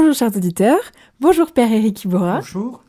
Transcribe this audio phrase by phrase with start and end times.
[0.00, 0.80] Bonjour chers auditeurs,
[1.20, 2.36] bonjour Père Éric Iborra.
[2.36, 2.82] Bonjour.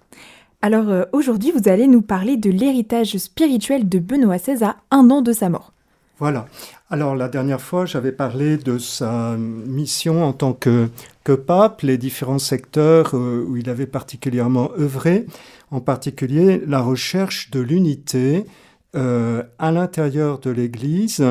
[0.61, 5.09] Alors euh, aujourd'hui vous allez nous parler de l'héritage spirituel de Benoît XVI à un
[5.09, 5.73] an de sa mort.
[6.19, 6.45] Voilà.
[6.89, 10.87] Alors la dernière fois j'avais parlé de sa mission en tant que,
[11.25, 15.25] que pape, les différents secteurs euh, où il avait particulièrement œuvré,
[15.69, 18.45] en particulier la recherche de l'unité
[18.95, 21.21] euh, à l'intérieur de l'Église,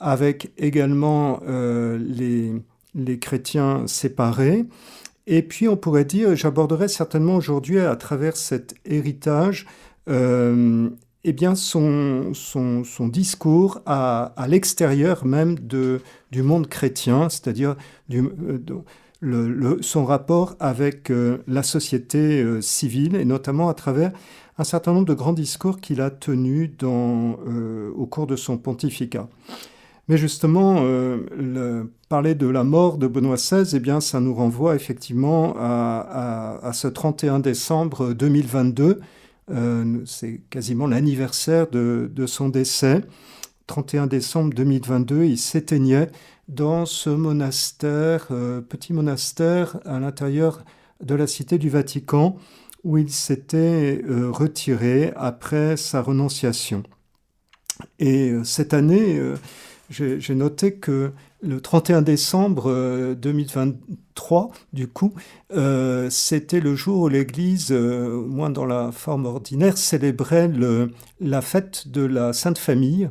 [0.00, 2.52] avec également les,
[2.96, 4.66] les chrétiens séparés.
[5.26, 9.66] Et puis on pourrait dire, j'aborderai certainement aujourd'hui à travers cet héritage,
[10.08, 10.90] euh,
[11.24, 12.32] eh bien son,
[13.08, 16.00] discours à, l'extérieur même de,
[16.32, 17.76] du monde chrétien, c'est-à-dire
[18.12, 24.10] euh, son rapport avec euh, la société civile, et notamment à travers
[24.58, 29.28] un certain nombre de grands discours qu'il a tenus au cours de son pontificat.
[30.08, 34.34] Mais justement, euh, le, parler de la mort de Benoît XVI, eh bien, ça nous
[34.34, 39.00] renvoie effectivement à, ce 31 décembre 2022.
[39.50, 43.02] Euh, C'est quasiment l'anniversaire de, son décès.
[43.68, 46.10] 31 décembre 2022, il s'éteignait
[46.48, 50.64] dans ce monastère, euh, petit monastère à l'intérieur
[51.00, 52.36] de la cité du Vatican,
[52.82, 56.82] où il s'était retiré après sa renonciation.
[58.00, 59.20] Et cette année,
[59.92, 61.12] j'ai noté que
[61.42, 65.12] le 31 décembre 2023, du coup,
[65.52, 70.50] euh, c'était le jour où l'Église, euh, moins dans la forme ordinaire, célébrait
[71.20, 73.10] la fête de la Sainte Famille.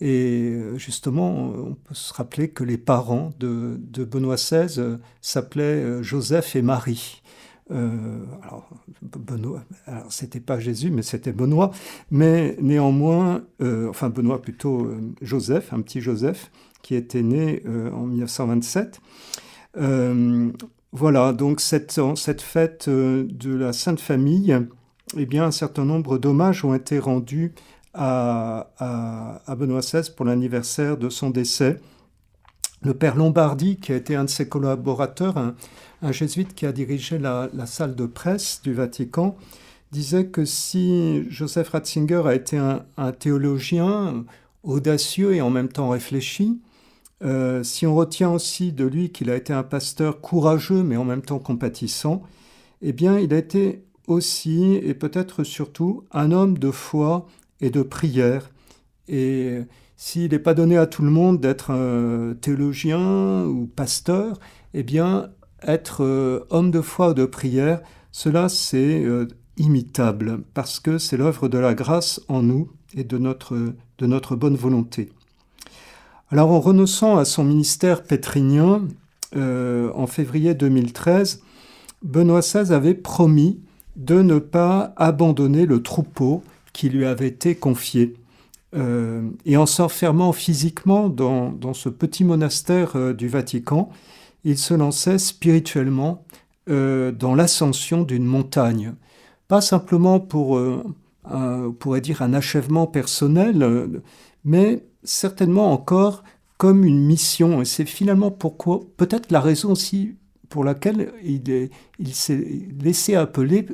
[0.00, 6.56] Et justement, on peut se rappeler que les parents de, de Benoît XVI s'appelaient Joseph
[6.56, 7.20] et Marie.
[7.70, 8.68] Euh, alors,
[9.02, 11.70] Benoît, alors c'était pas Jésus, mais c'était Benoît,
[12.10, 16.50] mais néanmoins, euh, enfin Benoît plutôt euh, Joseph, un petit Joseph,
[16.82, 19.00] qui était né en 1927.
[19.76, 20.50] Euh,
[20.92, 24.58] voilà, donc cette, cette fête de la Sainte Famille,
[25.16, 27.52] eh bien, un certain nombre d'hommages ont été rendus
[27.92, 28.70] à,
[29.46, 31.80] à Benoît XVI pour l'anniversaire de son décès.
[32.82, 35.36] Le père Lombardi, qui a été un de ses collaborateurs,
[36.02, 39.36] un, jésuite qui a dirigé la, salle de presse du Vatican,
[39.92, 44.24] disait que si Joseph Ratzinger a été un, un théologien
[44.62, 46.60] audacieux et en même temps réfléchi,
[47.22, 51.04] euh, si on retient aussi de lui qu'il a été un pasteur courageux mais en
[51.04, 52.22] même temps compatissant,
[52.80, 57.26] eh bien il a été aussi et peut-être surtout un homme de foi
[57.60, 58.50] et de prière.
[59.08, 59.60] Et
[60.02, 64.40] s'il n'est pas donné à tout le monde d'être un théologien ou pasteur,
[64.72, 65.28] eh bien
[65.62, 69.28] être euh, homme de foi ou de prière, cela c'est euh,
[69.58, 74.36] imitable parce que c'est l'œuvre de la grâce en nous et de notre, de notre
[74.36, 75.10] bonne volonté.
[76.30, 78.88] Alors en renonçant à son ministère pétrinien
[79.36, 81.42] euh, en février 2013,
[82.02, 83.60] Benoît XVI avait promis
[83.96, 88.14] de ne pas abandonner le troupeau qui lui avait été confié.
[88.74, 93.90] Euh, et en s'enfermant physiquement dans, ce petit monastère euh, du Vatican,
[94.44, 96.24] il se lançait spirituellement
[96.68, 98.94] euh, dans l'ascension d'une montagne.
[99.48, 100.84] Pas simplement pour, un,
[101.24, 104.00] on pourrait dire, un achèvement personnel,
[104.44, 106.22] mais certainement encore
[106.56, 107.60] comme une mission.
[107.60, 110.14] Et c'est finalement pourquoi, peut-être la raison aussi
[110.48, 113.66] pour laquelle il, il s'est laissé appeler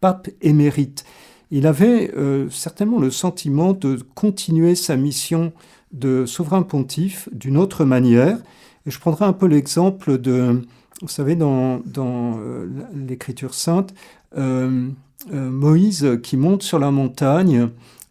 [0.00, 1.04] pape émérite.
[1.50, 5.52] Il avait euh, certainement le sentiment de continuer sa mission
[5.92, 8.38] de souverain pontife d'une autre manière.
[8.84, 10.62] Je prendrai un peu l'exemple de,
[11.00, 13.94] vous savez, dans, dans euh, l'Écriture sainte,
[14.36, 14.88] euh,
[15.32, 17.68] Moïse qui monte sur la montagne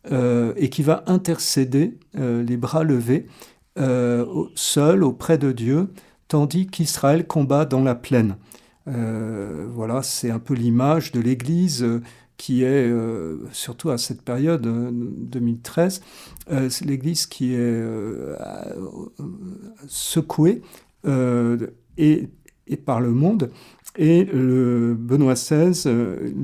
[0.09, 3.28] et qui va intercéder les bras levés,
[4.56, 5.88] seul auprès de Dieu,
[6.28, 8.36] tandis qu'Israël combat dans la plaine.
[8.86, 11.86] Voilà, c'est un peu l'image de l'Église
[12.38, 16.02] qui est, euh, surtout à cette période, euh, 2013,
[16.52, 18.36] euh, l'Église qui est euh,
[19.88, 20.62] secouée
[21.06, 21.58] euh,
[21.98, 22.30] et,
[22.68, 23.50] et, par le monde.
[23.98, 25.89] Et le Benoît XVI,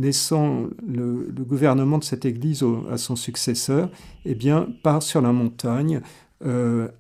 [0.02, 3.92] laissant le, gouvernement de cette Église à son successeur,
[4.26, 6.02] eh bien, part sur la montagne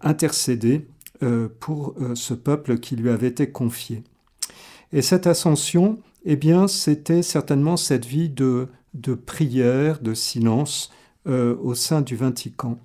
[0.01, 0.88] intercéder
[1.60, 4.04] pour ce peuple qui lui avait été confié.
[4.92, 10.92] Et cette ascension, eh bien, c'était certainement cette vie de, de prière, de silence
[11.28, 12.78] euh, au sein du Vatican.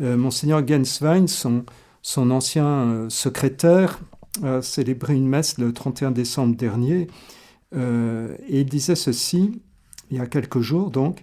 [0.00, 1.64] Euh, Monseigneur Genswein, son,
[2.02, 4.00] son ancien euh, secrétaire,
[4.42, 7.06] a célébré une messe le 31 décembre dernier
[7.74, 9.60] et il disait ceci,
[10.10, 11.22] il y a quelques jours donc,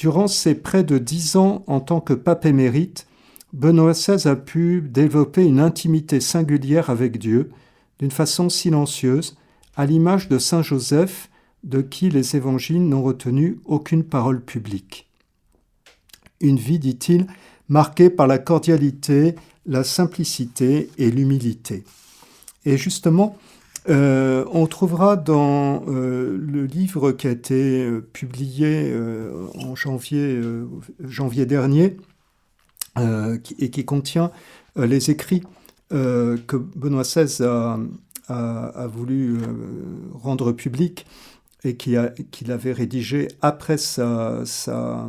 [0.00, 3.06] Durant ses près de dix ans en tant que pape émérite,
[3.52, 7.50] Benoît XVI a pu développer une intimité singulière avec Dieu
[7.98, 9.36] d'une façon silencieuse,
[9.76, 11.28] à l'image de Saint Joseph,
[11.64, 15.08] de qui les évangiles n'ont retenu aucune parole publique.
[16.40, 17.26] Une vie, dit-il,
[17.68, 19.34] marquée par la cordialité,
[19.66, 21.84] la simplicité et l'humilité.
[22.64, 23.36] Et justement,
[23.88, 28.94] euh, on trouvera dans euh, le livre qui a été euh, publié
[29.54, 30.40] en janvier,
[31.00, 31.96] janvier dernier
[33.58, 34.30] et qui contient
[34.76, 35.42] les écrits
[35.90, 37.44] que Benoît XVI
[38.28, 39.38] a, voulu
[40.12, 41.06] rendre publics
[41.64, 45.08] et qu'il avait rédigé après sa, sa,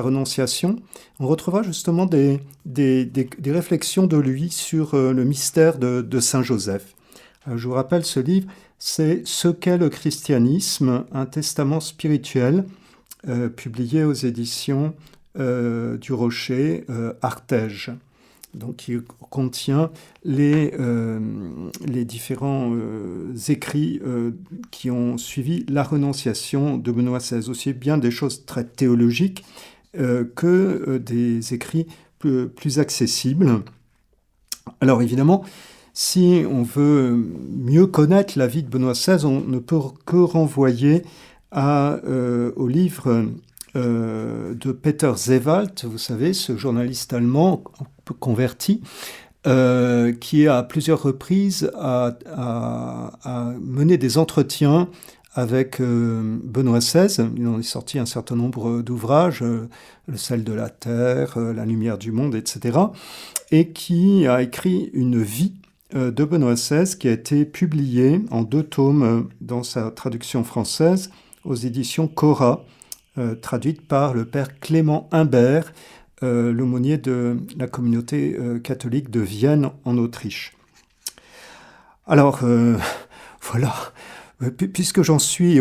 [0.00, 0.76] renonciation,
[1.18, 2.40] on retrouvera justement des,
[3.46, 6.94] réflexions de lui sur le mystère de Saint Joseph.
[7.48, 8.48] Euh, je vous rappelle ce livre,
[8.78, 12.64] c'est Ce qu'est le christianisme, un testament spirituel,
[13.28, 14.94] euh, publié aux éditions
[15.38, 16.84] euh, du Rocher
[17.22, 17.92] Artege.
[18.54, 19.90] Donc, il contient
[20.24, 20.72] les,
[21.86, 22.72] les différents
[23.48, 24.00] écrits
[24.70, 29.44] qui ont suivi la renonciation de Benoît XVI, aussi bien des choses très théologiques
[29.92, 31.86] que des écrits
[32.56, 33.62] plus, accessibles.
[34.80, 35.44] Alors, évidemment,
[35.92, 37.16] si on veut
[37.50, 41.02] mieux connaître la vie de Benoît XVI, on ne peut que renvoyer
[41.54, 43.26] euh, au livre
[43.76, 47.64] euh, de Peter Zewald, vous savez, ce journaliste allemand
[48.12, 48.82] converti,
[49.46, 52.16] euh, qui à plusieurs reprises a,
[53.60, 54.88] mené des entretiens
[55.34, 57.26] avec Benoît XVI.
[57.36, 61.98] Il en est sorti un certain nombre d'ouvrages, Le sel de la terre, La lumière
[61.98, 62.78] du monde, etc.
[63.50, 65.54] Et qui a écrit une vie
[65.94, 70.42] euh, de Benoît XVI qui a été publié en deux tomes euh, dans sa traduction
[70.42, 71.10] française
[71.44, 72.64] aux éditions Cora,
[73.16, 75.72] euh, traduite par le père Clément Imbert,
[76.24, 80.56] l'aumônier de la communauté catholique de Vienne en Autriche.
[82.06, 82.40] Alors,
[83.42, 83.74] voilà,
[84.72, 85.60] puisque j'en suis,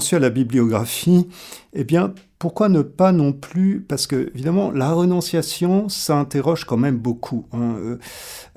[0.00, 1.28] suis à la bibliographie,
[1.72, 6.76] eh bien, pourquoi ne pas non plus, parce que évidemment la renonciation, ça interroge quand
[6.76, 7.46] même beaucoup.
[7.52, 7.76] Hein.
[7.78, 7.98] Euh,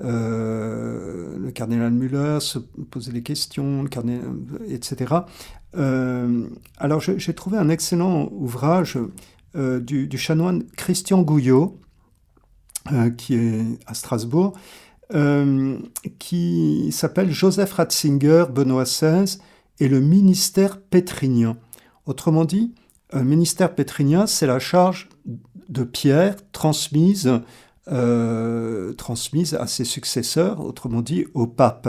[0.02, 3.84] euh, le cardinal Müller se posait des questions,
[4.68, 5.14] etc.
[5.76, 8.98] Euh, alors j'ai trouvé un excellent ouvrage
[9.56, 11.80] du, du, chanoine Christian Gouillot,
[13.16, 14.52] qui est à Strasbourg,
[16.18, 19.38] qui s'appelle Joseph Ratzinger, Benoît XVI
[19.80, 21.56] et le ministère pétrinien.
[22.06, 22.74] Autrement dit,
[23.12, 25.08] un ministère pétrinien, c'est la charge
[25.68, 26.36] de Pierre
[27.88, 31.88] euh, transmise à ses successeurs, autrement dit au pape.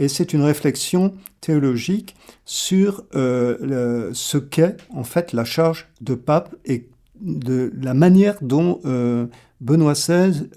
[0.00, 6.56] Et c'est une réflexion théologique sur euh, ce qu'est en fait la charge de pape
[6.64, 6.88] et
[7.20, 9.26] de la manière dont euh,
[9.60, 10.48] Benoît XVI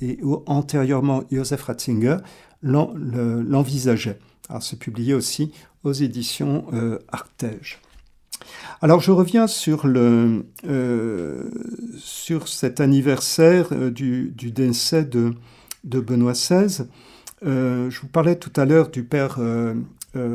[0.00, 2.16] et antérieurement Joseph Ratzinger
[2.62, 4.20] l'envisageaient.
[4.60, 5.52] C'est publié aussi
[5.82, 6.66] aux éditions
[7.08, 7.80] Artege.
[8.80, 11.50] Alors je reviens sur, le, euh,
[11.98, 15.34] sur cet anniversaire euh, du, décès de,
[15.84, 16.84] de, Benoît XVI.
[17.44, 19.38] Euh, je vous parlais tout à l'heure du père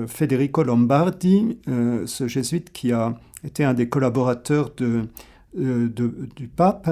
[0.07, 6.89] Federico Lombardi, ce jésuite qui a été un des collaborateurs du pape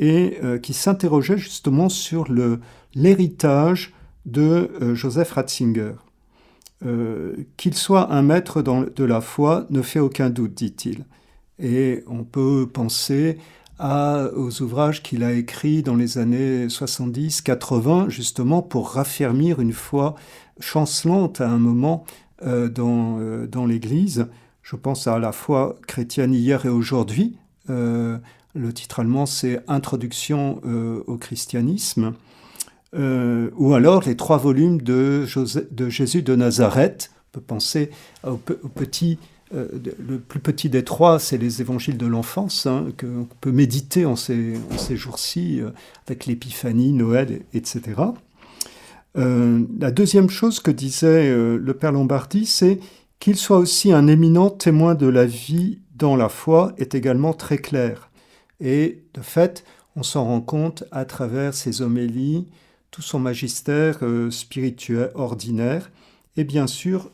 [0.00, 2.26] et qui s'interrogeait justement sur
[2.94, 3.94] l'héritage
[4.26, 5.92] de Joseph Ratzinger.
[6.86, 11.06] Euh, qu'il soit un maître de la foi ne fait aucun doute, dit-il.
[11.58, 13.38] Et on peut penser
[13.80, 20.14] aux ouvrages qu'il a écrits dans les années 70-80, justement pour raffermir une foi
[20.60, 22.04] chancelante à un moment
[22.42, 24.26] euh, euh, dans, l'Église.
[24.62, 27.38] Je pense à la foi chrétienne hier et aujourd'hui.
[27.68, 30.60] le titre allemand, c'est Introduction
[31.06, 32.14] au christianisme.
[32.94, 35.26] Euh, ou alors les trois volumes de,
[35.88, 37.10] Jésus de Nazareth.
[37.28, 37.90] On peut penser
[38.24, 39.18] au, petit,
[39.54, 44.04] euh, le plus petit des trois, c'est les évangiles de l'enfance, hein, qu'on peut méditer
[44.04, 44.56] en ces,
[44.90, 45.70] jours-ci euh,
[46.06, 47.80] avec l'épiphanie, Noël, etc.
[49.14, 52.78] la deuxième chose que disait le Père Lombardi, c'est
[53.18, 57.58] qu'il soit aussi un éminent témoin de la vie dans la foi est également très
[57.58, 58.10] clair.
[58.60, 59.64] Et de fait,
[59.96, 62.46] on s'en rend compte à travers ses homélies,
[62.92, 65.90] tout son magistère euh, spirituel ordinaire,
[66.36, 67.10] et bien sûr,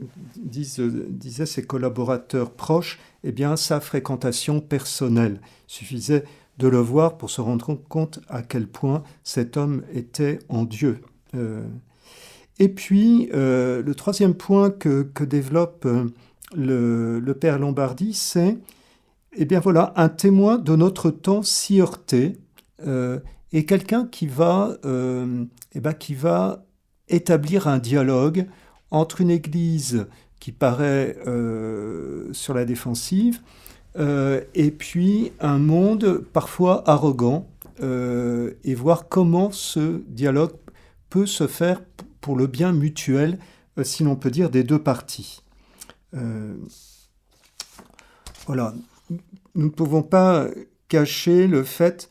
[0.00, 5.40] euh, disaient ses collaborateurs proches, eh bien, sa fréquentation personnelle.
[5.68, 6.24] Il suffisait
[6.58, 11.00] de le voir pour se rendre compte à quel point cet homme était en Dieu.
[11.34, 11.66] Euh,
[12.58, 15.88] et puis, le troisième point que, développe
[16.54, 18.58] le, père Lombardi, c'est,
[19.34, 22.36] eh bien voilà, un témoin de notre temps si heurté,
[23.52, 26.64] et quelqu'un qui euh, eh ben, qui va
[27.08, 28.46] établir un dialogue
[28.90, 30.06] entre une Église
[30.38, 31.16] qui paraît
[32.32, 33.40] sur la défensive
[33.98, 37.48] et puis un monde parfois arrogant
[37.82, 40.52] et voir comment ce dialogue
[41.10, 41.82] peut se faire
[42.20, 43.38] pour le bien mutuel,
[43.82, 45.42] si l'on peut dire, des deux parties.
[48.46, 48.74] voilà,
[49.54, 50.46] nous ne pouvons pas
[50.88, 52.10] cacher le fait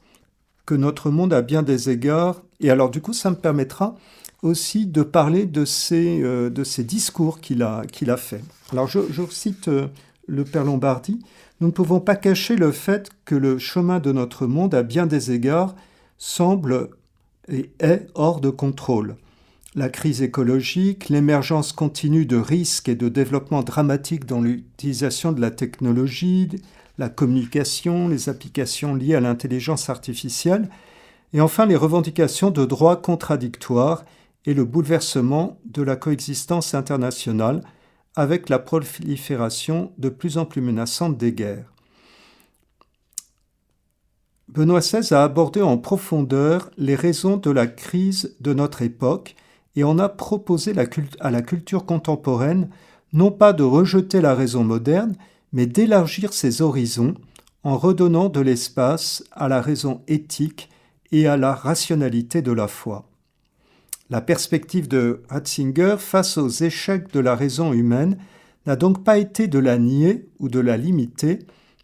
[0.66, 2.42] que notre monde a bien des égards.
[2.60, 3.96] Et alors du coup, ça me permettra
[4.42, 8.42] aussi de parler de ces, euh, de ces discours qu'il a, qu'il a fait.
[8.72, 9.88] Alors je, cite euh,
[10.28, 11.20] le Père Lombardi.
[11.60, 15.06] Nous ne pouvons pas cacher le fait que le chemin de notre monde, à bien
[15.06, 15.76] des égards,
[16.18, 16.90] semble
[17.52, 19.16] et est hors de contrôle.
[19.76, 25.52] La crise écologique, l'émergence continue de risques et de développement dramatique dans l'utilisation de la
[25.52, 26.50] technologie,
[26.98, 30.70] la communication, les applications liées à l'intelligence artificielle,
[31.34, 34.04] et enfin les revendications de droits contradictoires
[34.50, 37.62] et le bouleversement de la coexistence internationale
[38.16, 41.72] avec la prolifération de plus en plus menaçante des guerres.
[44.48, 49.36] Benoît XVI a abordé en profondeur les raisons de la crise de notre époque
[49.76, 50.74] et en a proposé
[51.20, 52.72] à la culture contemporaine
[53.14, 55.16] non pas de rejeter la raison moderne,
[55.54, 57.14] mais d'élargir ses horizons
[57.64, 60.70] en redonnant de l'espace à la raison éthique
[61.12, 63.09] et à la rationalité de la foi.
[64.10, 68.18] La perspective de Ratzinger face aux échecs de la raison humaine
[68.66, 71.40] n'a donc pas été de la nier ou de la limiter,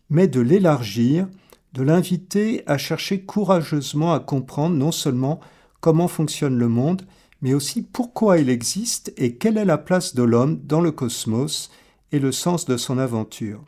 [0.10, 1.28] mais de l'élargir,
[1.74, 5.40] de l'inviter à chercher courageusement à comprendre non seulement
[5.82, 7.04] comment fonctionne le monde,
[7.42, 11.70] mais aussi pourquoi il existe et quelle est la place de l'homme dans le cosmos
[12.12, 13.64] et le sens de son aventure.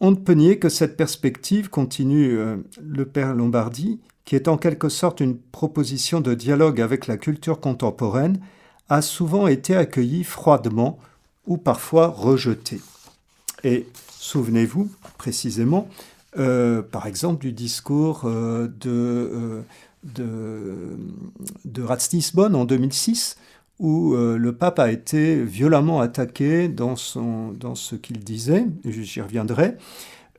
[0.00, 4.58] On ne peut nier que cette perspective, continue euh, le père Lombardi, qui est en
[4.58, 8.38] quelque sorte une proposition de dialogue avec la culture contemporaine,
[8.90, 10.98] a souvent été accueillie froidement
[11.46, 12.80] ou parfois rejetée.
[13.64, 15.88] Et souvenez-vous précisément,
[16.38, 19.64] euh, par exemple, du discours euh, de,
[20.04, 20.98] de,
[21.64, 23.36] de Ratsnisbonne en 2006,
[23.78, 29.20] où euh, le pape a été violemment attaqué dans, son, dans ce qu'il disait, j'y
[29.20, 29.76] reviendrai,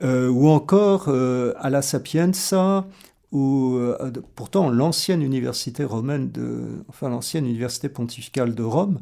[0.04, 2.86] euh, ou encore euh, à la Sapienza,
[3.32, 3.78] où
[4.36, 6.32] pourtant l'ancienne université romaine,
[6.88, 9.00] enfin l'ancienne université pontificale de Rome,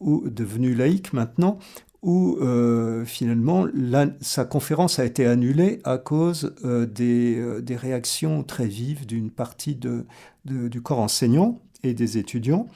[0.00, 1.58] devenue laïque maintenant,
[2.02, 2.38] où
[3.04, 3.66] finalement
[4.22, 9.78] sa conférence a été annulée à cause des, des, réactions très vives d'une partie
[10.44, 12.68] du corps enseignant et des étudiants.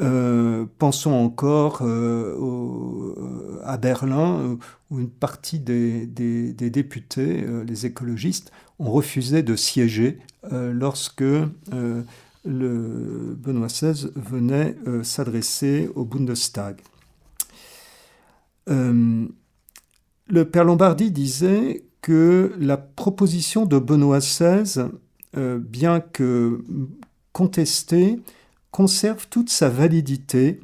[0.00, 4.56] Euh, pensons encore euh, euh, à Berlin,
[4.90, 8.50] où une partie des, députés, les écologistes,
[8.80, 10.18] ont refusé de siéger
[10.50, 12.04] lorsque le
[12.44, 16.80] Benoît XVI venait s'adresser au Bundestag.
[18.66, 19.28] le
[20.50, 24.86] père Lombardi disait que la proposition de Benoît XVI,
[25.36, 26.64] bien que
[27.32, 28.18] contestée,
[28.70, 30.60] conserve toute sa validité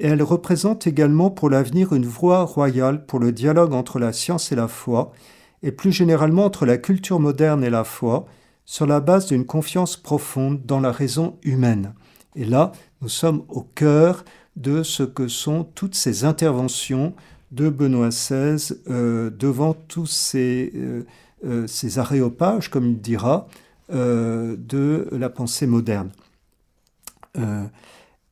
[0.00, 4.52] et elle représente également pour l'avenir une voie royale pour le dialogue entre la science
[4.52, 5.12] et la foi,
[5.62, 8.26] et plus généralement entre la culture moderne et la foi,
[8.64, 11.94] sur la base d'une confiance profonde dans la raison humaine.
[12.36, 14.24] Et là, nous sommes au cœur
[14.56, 17.14] de ce que sont toutes ces interventions
[17.50, 21.06] de Benoît XVI euh, devant tous ces, euh,
[21.44, 23.48] euh, ces aréopages, comme il dira,
[23.90, 26.10] de la pensée moderne.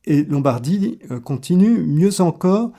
[0.05, 2.73] Et Lombardi continue, mieux encore,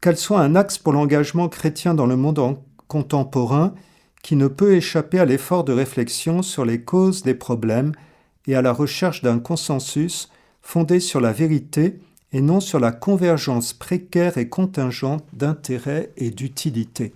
[0.00, 3.74] qu'elle soit un axe pour l'engagement chrétien dans le monde contemporain
[4.22, 7.92] qui ne peut échapper à l'effort de réflexion sur les causes des problèmes
[8.46, 10.30] et à la recherche d'un consensus
[10.62, 12.00] fondé sur la vérité
[12.32, 17.12] et non sur la convergence précaire et contingente d'intérêts et d'utilité.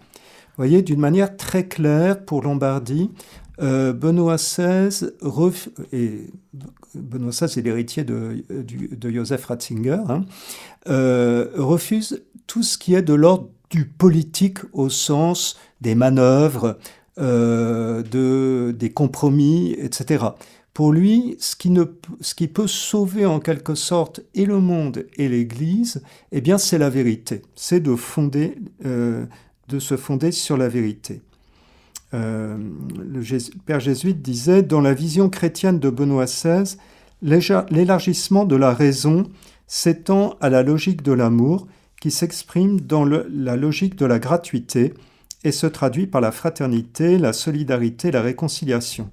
[0.56, 3.10] voyez, d'une manière très claire pour Lombardi,
[3.60, 5.12] euh, Benoît XVI
[5.92, 6.26] et
[6.94, 10.24] Benoît XVI est l'héritier de, de, Joseph Ratzinger, hein,
[10.88, 16.78] euh, refuse tout ce qui est de l'ordre du politique au sens des manœuvres,
[17.18, 20.26] euh, de, des compromis, etc.
[20.74, 21.82] Pour lui, ce qui, ne,
[22.20, 26.78] ce qui peut sauver en quelque sorte et le monde et l'Église, eh bien, c'est
[26.78, 27.42] la vérité.
[27.56, 28.54] C'est de fonder,
[28.86, 29.26] euh,
[29.68, 31.20] de se fonder sur la vérité.
[32.14, 32.56] Euh,
[32.96, 33.22] le
[33.66, 36.76] père jésuite disait, dans la vision chrétienne de Benoît XVI,
[37.22, 39.24] l'élargissement de la raison
[39.66, 41.66] s'étend à la logique de l'amour
[42.04, 44.92] qui s'exprime dans la logique de la gratuité
[45.42, 49.08] et se traduit par la fraternité, la solidarité, la réconciliation.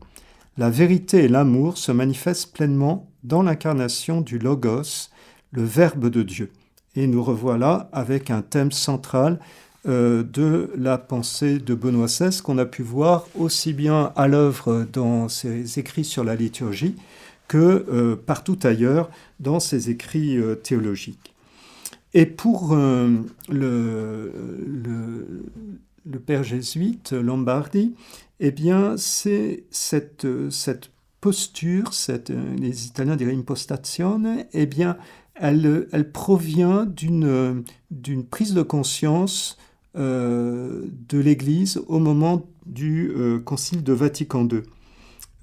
[0.57, 5.07] La vérité et l'amour se manifestent pleinement dans l'incarnation du Logos,
[5.53, 6.51] le Verbe de Dieu.
[6.97, 9.39] Et nous revoilà avec un thème central
[9.87, 14.85] euh, de la pensée de Benoît XVI qu'on a pu voir aussi bien à l'œuvre
[14.91, 16.97] dans ses écrits sur la liturgie
[17.47, 21.30] que euh, partout ailleurs dans ses écrits euh, théologiques.
[22.13, 23.23] Et pour le,
[26.05, 27.95] le, père jésuite Lombardi,
[28.39, 30.91] eh bien, c'est cette, cette
[31.21, 31.91] posture,
[32.57, 34.97] les Italiens diraient impostazione, eh bien,
[35.35, 37.63] elle, elle provient d'une
[38.29, 39.57] prise de conscience
[39.97, 44.61] euh, de l'Église au moment du euh, Concile de Vatican II.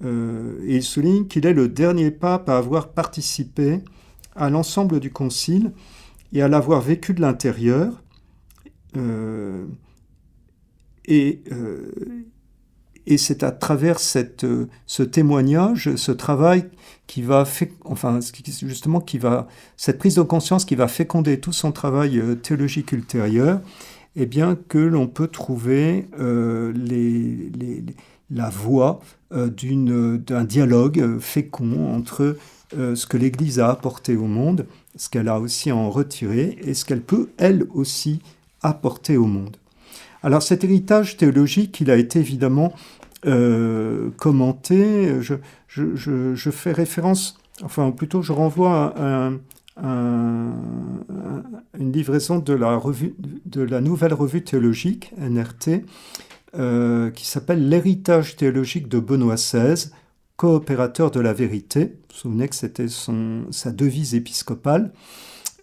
[0.03, 3.81] Euh, et il souligne qu'il est le dernier pape à avoir participé
[4.35, 5.71] à l'ensemble du Concile
[6.33, 8.03] et à l'avoir vécu de l'intérieur.
[11.05, 11.43] et,
[13.07, 14.45] et c'est à travers cette,
[14.85, 16.65] ce témoignage, ce travail
[17.07, 17.43] qui va,
[17.85, 18.19] enfin,
[18.61, 23.61] justement, qui va, cette prise de conscience qui va féconder tout son travail théologique ultérieur
[24.15, 26.73] eh bien que l'on peut trouver euh,
[28.29, 28.99] la voie
[29.31, 29.49] euh,
[30.17, 32.37] d'un dialogue fécond entre
[32.77, 36.73] euh, ce que l'Église a apporté au monde, ce qu'elle a aussi en retiré et
[36.73, 38.21] ce qu'elle peut, elle aussi,
[38.61, 39.57] apporter au monde.
[40.23, 42.73] Alors cet héritage théologique, il a été évidemment
[44.17, 45.21] commenté.
[45.21, 49.31] Je, fais référence, enfin plutôt je renvoie à
[49.81, 50.53] un,
[51.79, 55.83] une livraison de la, revue, de la nouvelle revue théologique, NRT,
[56.55, 59.91] euh, qui s'appelle L'héritage théologique de Benoît XVI,
[60.39, 61.81] coopérateur de la vérité.
[61.81, 64.93] Vous vous souvenez que c'était sa devise épiscopale.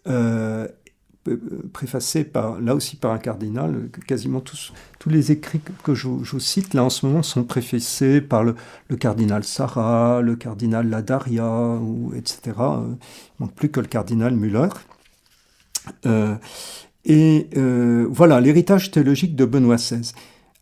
[0.07, 0.69] Euh,
[1.27, 1.39] euh,
[1.73, 3.89] préfacé par, là aussi par un cardinal.
[4.07, 8.21] Quasiment tous, tous les écrits que je, vous cite là en ce moment sont préfacés
[8.21, 8.55] par le,
[9.01, 11.49] cardinal Sarah, le cardinal Ladaria,
[11.81, 12.39] ou, etc.
[12.59, 12.99] Il
[13.39, 14.69] manque plus que le cardinal Müller.
[16.05, 16.37] Euh,
[17.07, 17.49] et
[18.11, 20.13] voilà l'héritage théologique de Benoît XVI.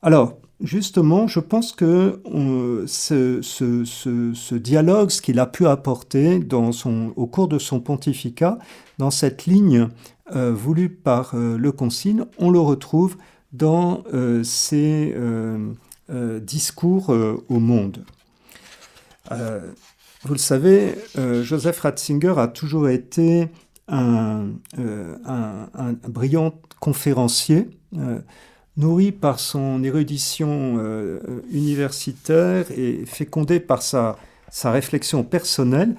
[0.03, 2.23] Alors, justement, je pense que
[2.87, 6.41] ce, ce, dialogue, ce qu'il a pu apporter
[7.17, 8.59] au cours de son pontificat,
[8.99, 9.89] dans cette ligne
[10.35, 13.17] euh, voulu par euh, le Concile, on le retrouve
[13.53, 15.15] dans euh, ses
[16.09, 18.05] discours au monde.
[19.31, 20.95] vous le savez,
[21.43, 23.49] Joseph Ratzinger a toujours été
[23.89, 24.49] un,
[26.07, 27.71] brillant conférencier,
[28.77, 30.79] nourri par son érudition
[31.53, 34.17] universitaire et fécondé par sa,
[34.65, 35.97] réflexion personnelle.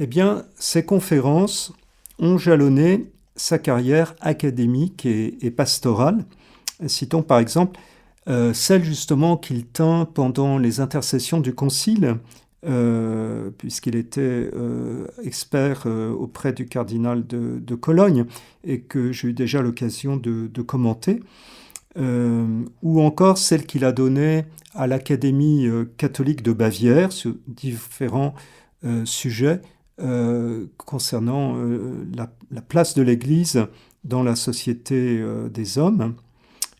[0.00, 0.08] Eh
[0.58, 1.72] ses conférences
[2.18, 6.24] ont jalonné sa carrière académique et, pastorale.
[6.86, 7.78] Citons par exemple
[8.28, 12.16] euh, celle justement qu'il tint pendant les intercessions du Concile,
[12.66, 18.26] euh, puisqu'il était euh, expert auprès du cardinal de, Cologne
[18.64, 21.20] et que j'ai eu déjà l'occasion de, commenter,
[21.98, 28.34] ou encore celle qu'il a donnée à l'Académie catholique de Bavière sur différents
[29.04, 29.60] sujets
[30.00, 33.66] euh, concernant euh, la, place de l'Église
[34.04, 36.14] dans la société euh, des hommes,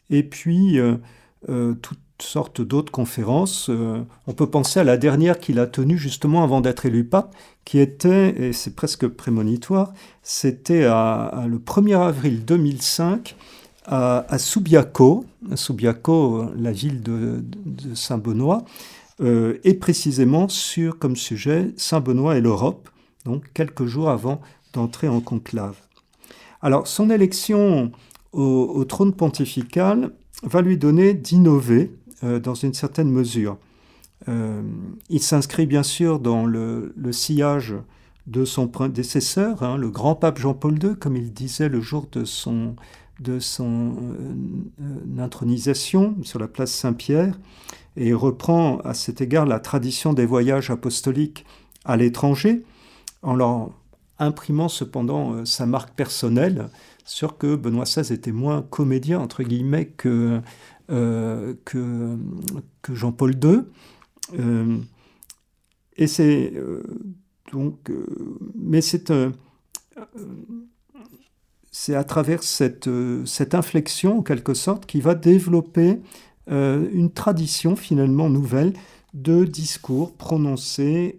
[0.08, 0.78] et puis
[1.82, 3.70] toutes sortes d'autres conférences.
[3.70, 7.80] on peut penser à la dernière qu'il a tenue justement avant d'être élu pape, qui
[7.80, 13.36] était, et c'est presque prémonitoire, c'était le 1er avril 2005
[13.88, 15.24] à, Subiaco,
[16.56, 17.42] la ville de,
[17.94, 18.64] Saint-Benoît,
[19.20, 22.88] et précisément sur comme sujet Saint-Benoît et l'Europe,
[23.24, 24.40] donc quelques jours avant
[24.72, 25.76] d'entrer en conclave.
[26.60, 27.92] Alors son élection
[28.32, 30.10] au, trône pontifical
[30.42, 31.92] va lui donner d'innover
[32.24, 33.58] euh, dans une certaine mesure.
[34.28, 34.62] Euh,
[35.08, 37.74] il s'inscrit bien sûr dans le, sillage
[38.26, 42.24] de son prédécesseur, hein, le grand pape Jean-Paul II, comme il disait le jour de
[42.24, 42.76] son,
[43.20, 43.94] de son
[44.80, 47.38] euh, intronisation sur la place Saint-Pierre,
[47.96, 51.44] et reprend à cet égard la tradition des voyages apostoliques
[51.84, 52.64] à l'étranger,
[53.22, 53.70] en leur
[54.18, 56.68] imprimant cependant euh, sa marque personnelle,
[57.04, 60.40] sur que Benoît XVI était moins comédien, entre guillemets, que,
[60.90, 62.18] euh, que,
[62.92, 63.60] Jean-Paul II.
[64.38, 64.78] Euh,
[65.96, 66.52] et c'est
[67.50, 67.90] donc,
[68.54, 69.10] mais c'est
[71.80, 72.90] c'est à travers cette,
[73.24, 76.00] cette inflexion, en quelque sorte, qui va développer
[76.48, 78.72] une tradition finalement nouvelle
[79.14, 81.18] de discours prononcés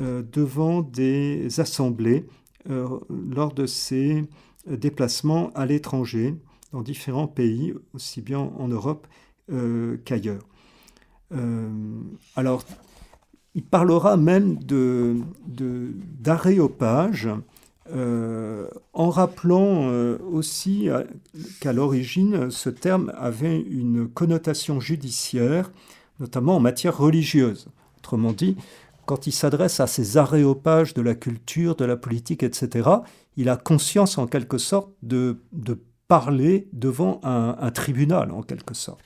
[0.00, 2.24] euh, devant des assemblées
[2.70, 4.24] euh, lors de ses
[4.68, 6.36] déplacements à l'étranger,
[6.72, 9.08] dans différents pays, aussi bien en Europe
[9.50, 10.46] euh, qu'ailleurs.
[12.36, 12.62] alors,
[13.54, 14.58] il parlera même
[17.88, 19.88] d'aréopage en rappelant
[20.32, 20.88] aussi
[21.60, 25.70] qu'à l'origine, ce terme avait une connotation judiciaire,
[26.18, 27.68] notamment en matière religieuse.
[27.98, 28.56] Autrement dit,
[29.08, 32.90] quand il s'adresse à ces aréopages de la culture, de la politique, etc.,
[33.38, 35.38] il a conscience en quelque sorte de,
[36.08, 39.00] parler devant un, tribunal, en quelque sorte.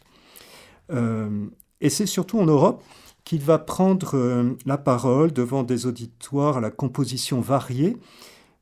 [0.92, 1.46] Euh,
[1.80, 2.82] et c'est surtout en Europe
[3.24, 7.96] qu'il va prendre euh, la parole devant des auditoires à la composition variée,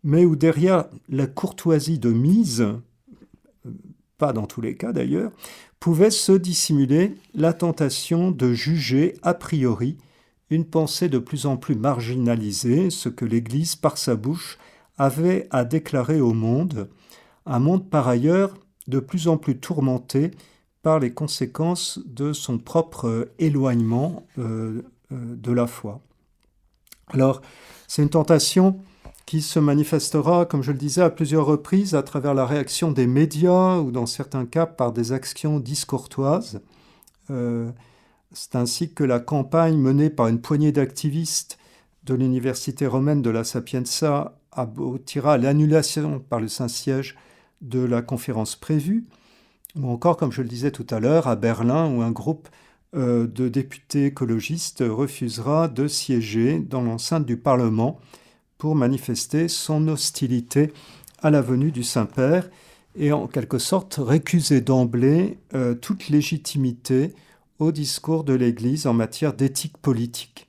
[0.03, 2.67] mais où derrière la courtoisie de mise,
[4.19, 5.33] pas dans tous les cas d'ailleurs,
[5.79, 9.97] pouvait se dissimuler la tentation de juger a priori
[10.51, 14.59] une pensée de plus en plus marginalisée, ce que l'Église, par sa bouche,
[14.99, 16.91] avait à déclarer au monde,
[17.47, 18.55] un monde par ailleurs
[18.89, 20.33] de plus en plus tourmenté
[20.83, 24.83] par les conséquences de son propre éloignement euh,
[25.13, 26.01] euh, de la foi.
[27.09, 27.43] Alors,
[27.87, 28.81] c'est une tentation
[29.31, 33.07] qui se manifestera, comme je le disais, à plusieurs reprises à travers la réaction des
[33.07, 36.61] médias ou dans certains cas par des actions discourtoises.
[37.31, 37.71] Euh,
[38.33, 41.59] c'est ainsi que la campagne menée par une poignée d'activistes
[42.03, 47.17] de l'université romaine de la Sapienza aboutira à l'annulation par le Saint-Siège
[47.61, 49.07] de la conférence prévue,
[49.77, 52.49] ou encore, comme je le disais tout à l'heure, à Berlin, où un groupe
[52.97, 58.01] euh, de députés écologistes refusera de siéger dans l'enceinte du Parlement
[58.61, 60.73] pour manifester son hostilité
[61.23, 62.51] à la venue du Saint-Père
[62.95, 67.15] et en quelque sorte récuser d'emblée euh, toute légitimité
[67.59, 70.47] au discours de l'Église en matière d'éthique politique.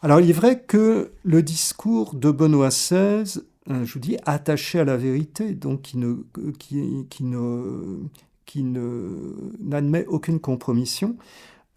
[0.00, 4.78] Alors il est vrai que le discours de Benoît XVI, euh, je vous dis, attaché
[4.78, 6.18] à la vérité, donc qui ne,
[8.46, 11.16] qui, n'admet aucune compromission,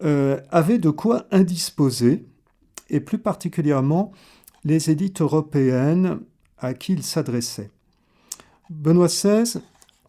[0.04, 2.24] euh, avait de quoi indisposer,
[2.90, 4.12] et plus particulièrement
[4.64, 6.20] les élites européennes
[6.58, 7.70] à qui il s'adressait.
[8.70, 9.60] Benoît XVI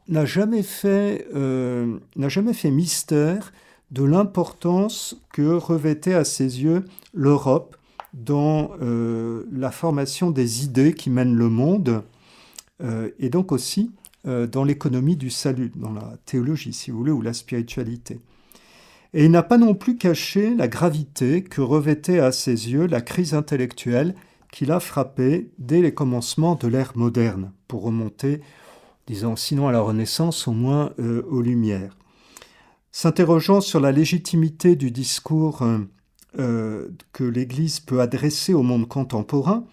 [0.07, 3.51] n'a jamais fait, euh, n'a jamais fait mystère
[3.91, 7.75] de l'importance que revêtait à ses yeux l'Europe
[8.13, 12.03] dans euh, la formation des idées qui mènent le monde,
[12.81, 13.91] euh, et donc aussi
[14.51, 18.19] dans l'économie du salut, dans la théologie, si vous voulez, ou la spiritualité.
[19.13, 23.01] Et il n'a pas non plus caché la gravité que revêtait à ses yeux la
[23.01, 24.15] crise intellectuelle
[24.55, 28.39] qu'il a frappée dès les commencements de l'ère moderne, pour remonter,
[29.05, 31.97] disons, sinon à la Renaissance, au moins aux Lumières.
[32.93, 35.79] S'interrogeant sur la légitimité du discours euh,
[36.39, 39.65] euh, que l'Église peut adresser au monde contemporain,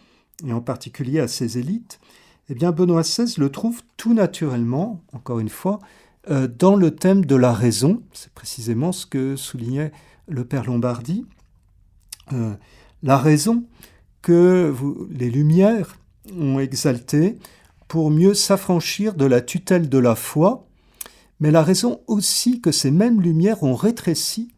[0.44, 2.00] et en particulier à ses élites,
[2.48, 5.78] eh bien Benoît XVI le trouve tout naturellement, encore une fois,
[6.28, 8.02] euh, dans le thème de la raison.
[8.12, 9.92] C'est précisément ce que soulignait
[10.26, 11.24] le Père Lombardi.
[13.04, 13.64] la raison
[14.22, 14.74] que
[15.10, 15.98] les Lumières
[16.38, 17.38] ont exaltée
[17.88, 20.66] pour mieux s'affranchir de la tutelle de la foi
[21.42, 24.54] mais la raison aussi que ces mêmes lumières ont rétréci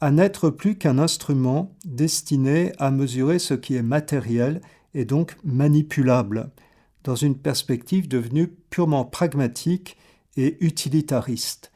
[0.00, 4.60] à n'être plus qu'un instrument destiné à mesurer ce qui est matériel
[4.94, 6.52] et donc manipulable,
[7.02, 9.96] dans une perspective devenue purement pragmatique
[10.36, 11.72] et utilitariste.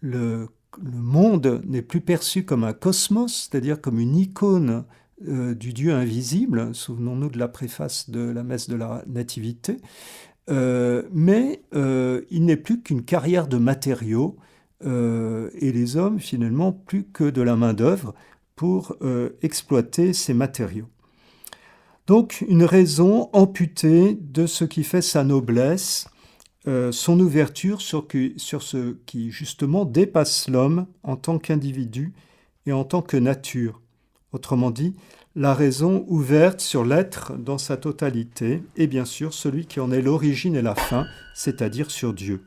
[0.00, 0.48] Le,
[0.80, 4.86] monde n'est plus perçu comme un cosmos, c'est-à-dire comme une icône
[5.26, 9.78] euh, du Dieu invisible, souvenons-nous de la préface de la messe de la Nativité,
[10.48, 14.36] euh, mais euh, il n'est plus qu'une carrière de matériaux
[14.80, 18.14] et les hommes finalement plus que de la main-d'œuvre
[18.54, 18.96] pour
[19.42, 20.86] exploiter ces matériaux.
[22.06, 26.06] Donc une raison amputée de ce qui fait sa noblesse,
[26.64, 28.06] son ouverture sur
[28.62, 32.12] ce qui justement dépasse l'homme en tant qu'individu
[32.66, 33.82] et en tant que nature.
[34.32, 34.94] Autrement dit,
[35.34, 40.02] la raison ouverte sur l'être dans sa totalité, et bien sûr celui qui en est
[40.02, 42.42] l'origine et la fin, c'est-à-dire sur Dieu.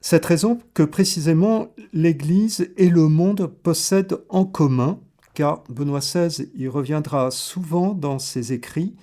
[0.00, 5.00] Cette raison que précisément l'Église et le monde possèdent en commun,
[5.34, 8.94] car Benoît XVI y reviendra souvent dans ses écrits,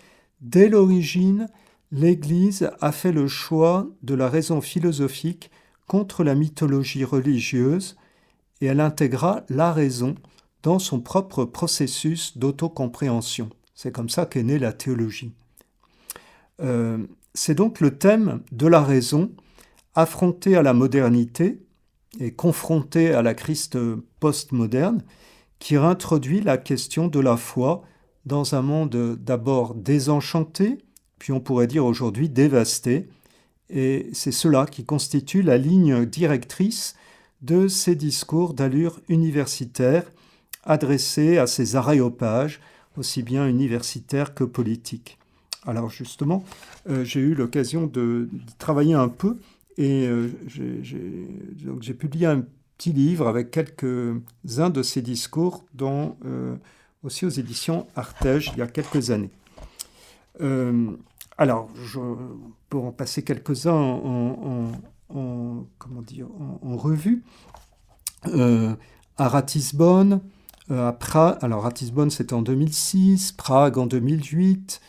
[0.41, 1.47] dès l'origine,
[1.91, 5.51] l'Église a fait le choix de la raison philosophique
[5.87, 7.97] contre la mythologie religieuse,
[8.61, 10.15] et elle intégra la raison
[10.65, 13.51] dans son propre processus d'autocompréhension.
[13.75, 15.31] C'est comme ça qu'est née la théologie.
[16.59, 16.97] Euh,
[17.35, 19.31] c'est donc le thème de la raison
[19.93, 21.61] affronté à la modernité
[22.19, 23.77] et confronté à la Christ
[24.19, 25.03] postmoderne
[25.59, 27.83] qui réintroduit la question de la foi
[28.25, 30.79] dans un monde d'abord désenchanté,
[31.19, 33.07] puis on pourrait dire aujourd'hui dévasté,
[33.69, 36.95] et c'est cela qui constitue la ligne directrice
[37.43, 40.05] de ces discours d'allure universitaire
[40.65, 42.59] adressé à ces aréopages,
[42.97, 45.17] aussi bien universitaires que politiques.
[45.65, 46.43] Alors justement,
[47.03, 49.37] j'ai eu l'occasion de, travailler un peu
[49.77, 50.07] et
[50.47, 52.43] j'ai publié un
[52.77, 56.17] petit livre avec quelques-uns de ses discours dans,
[57.03, 59.31] aussi aux éditions Artege il y a quelques années.
[61.37, 61.69] alors,
[62.69, 64.71] pour en passer quelques-uns en,
[65.09, 67.23] en, revue,
[69.17, 70.34] à Ratisbonne, euh,
[70.69, 74.81] à Prague, alors Ratisbonne c'était en 2006, Prague en 2008,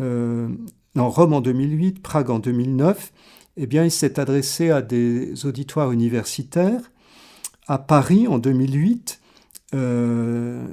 [0.00, 0.48] euh,
[0.96, 3.12] Rome en 2008, Prague en 2009,
[3.56, 6.80] eh bien il s'est adressé à des auditoires universitaires.
[7.68, 9.20] À Paris en 2008,
[9.74, 10.66] euh,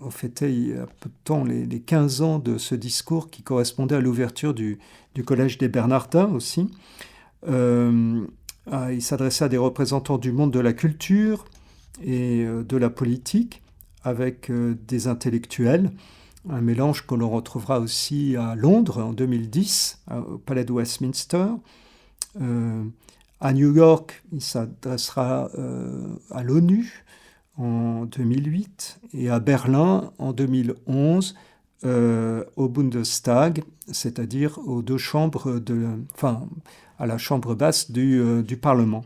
[0.00, 3.42] on fêtait il y a peu de temps les, 15 ans de ce discours qui
[3.42, 4.78] correspondait à l'ouverture du,
[5.26, 6.70] Collège des Bernardins aussi.
[8.70, 11.44] Ah, il s'adressait à des représentants du monde de la culture,
[12.02, 13.62] et euh, de la politique
[14.02, 15.90] avec euh, des intellectuels,
[16.48, 21.46] un mélange que l'on retrouvera aussi à Londres en 2010, au Palais de Westminster.
[22.40, 22.84] Euh,
[23.40, 25.50] à New York, il s'adressera
[26.30, 27.04] à l'ONU
[27.56, 31.34] en 2008 et à Berlin en 2011
[31.84, 36.46] au Bundestag, c'est-à-dire aux deux chambres de, enfin,
[36.98, 39.04] à la chambre basse du, du Parlement.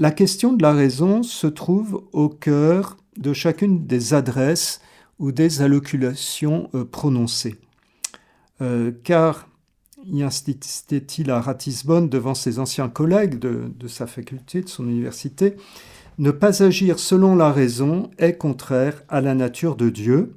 [0.00, 4.80] La question de la raison se trouve au cœur de chacune des adresses
[5.18, 7.56] ou des alloculations euh, prononcées.
[8.60, 9.48] Euh, car,
[10.04, 15.56] y insistait-il à Ratisbonne devant ses anciens collègues de, sa faculté, de son université,
[16.18, 20.32] ne pas agir selon la raison est contraire à la nature de Dieu,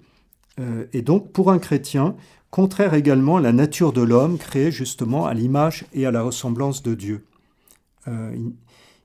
[0.59, 2.15] euh, et donc pour un chrétien,
[2.49, 6.81] contraire également à la nature de l'homme créé justement à l'image et à la ressemblance
[6.81, 7.23] de Dieu.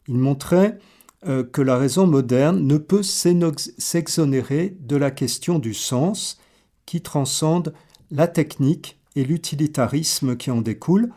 [0.09, 0.79] Il montrait
[1.27, 6.39] euh, que la raison moderne ne peut s'exonérer de la question du sens
[6.85, 7.75] qui transcende
[8.11, 11.11] la technique et l'utilitarisme qui en découlent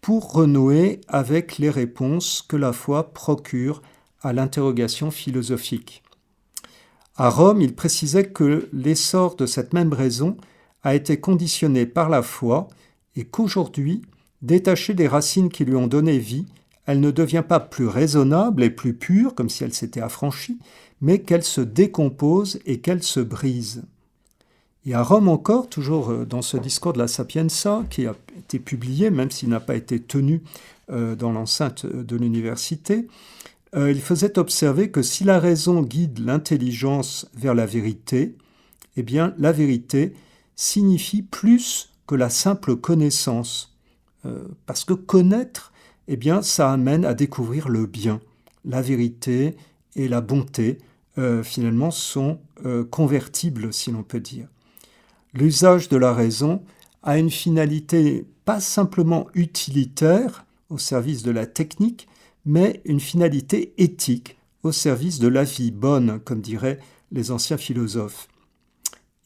[0.00, 3.82] pour renouer avec les réponses que la foi procure
[4.22, 6.02] à l'interrogation philosophique.
[7.16, 10.36] À Rome, il précisait que l'essor de cette même raison
[10.82, 12.68] a été conditionné par la foi
[13.14, 14.02] et qu'aujourd'hui,
[14.42, 16.46] détaché des racines qui lui ont donné vie,
[16.86, 20.58] elle ne devient pas plus raisonnable et plus pure, comme si elle s'était affranchie,
[21.00, 23.84] mais qu'elle se décompose et qu'elle se brise.
[24.86, 28.60] Et à Rome encore, toujours euh, dans ce discours de la Sapienza, qui a été
[28.60, 30.42] publié, même s'il n'a pas été tenu
[30.90, 33.08] euh, dans l'enceinte de l'université,
[33.74, 38.36] euh, il faisait observer que si la raison guide l'intelligence vers la vérité,
[38.96, 40.14] eh bien la vérité
[40.54, 43.72] signifie plus que la simple connaissance.
[44.64, 45.72] parce que connaître,
[46.08, 48.20] eh bien, ça amène à découvrir le bien.
[48.64, 49.56] La vérité
[49.94, 50.78] et la bonté,
[51.18, 54.48] euh, finalement, sont euh, convertibles, si l'on peut dire.
[55.34, 56.62] L'usage de la raison
[57.02, 62.08] a une finalité pas simplement utilitaire au service de la technique,
[62.44, 66.78] mais une finalité éthique au service de la vie bonne, comme diraient
[67.12, 68.28] les anciens philosophes.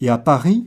[0.00, 0.66] Et à Paris,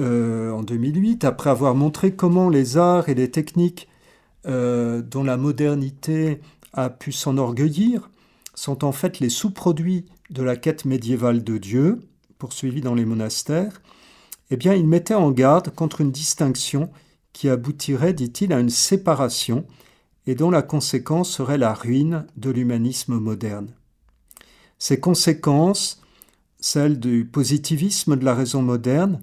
[0.00, 3.88] euh, en 2008, après avoir montré comment les arts et les techniques
[4.46, 6.40] euh, dont la modernité
[6.72, 8.10] a pu s'enorgueillir
[8.54, 12.00] sont en fait les sous-produits de la quête médiévale de Dieu,
[12.38, 13.80] poursuivie dans les monastères,
[14.50, 16.90] eh bien, il mettait en garde contre une distinction
[17.32, 19.64] qui aboutirait, dit-il, à une séparation
[20.26, 23.68] et dont la conséquence serait la ruine de l'humanisme moderne.
[24.78, 26.02] Ces conséquences,
[26.60, 29.22] celles du positivisme de la raison moderne,